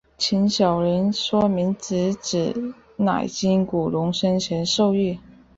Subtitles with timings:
[0.17, 5.19] 陈晓林说明此举乃经古龙生前授意。